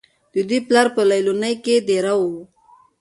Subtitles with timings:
[0.33, 2.33] د دوي پلار پۀ ليلونۍ کښې دېره وو